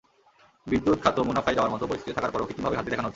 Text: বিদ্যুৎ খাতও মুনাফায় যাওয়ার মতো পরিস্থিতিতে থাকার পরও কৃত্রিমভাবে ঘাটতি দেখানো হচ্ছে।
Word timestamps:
বিদ্যুৎ 0.71 0.97
খাতও 1.03 1.27
মুনাফায় 1.29 1.55
যাওয়ার 1.57 1.73
মতো 1.73 1.85
পরিস্থিতিতে 1.89 2.17
থাকার 2.17 2.31
পরও 2.33 2.47
কৃত্রিমভাবে 2.47 2.77
ঘাটতি 2.77 2.91
দেখানো 2.91 3.05
হচ্ছে। 3.05 3.09